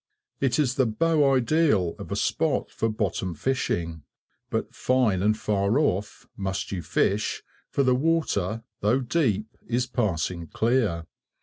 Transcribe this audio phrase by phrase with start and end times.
[0.39, 4.01] It is the beau ideal of a spot for bottom fishing,
[4.49, 10.47] but "fine and far off" must you fish, for the water, though deep, is passing
[10.47, 11.05] clear.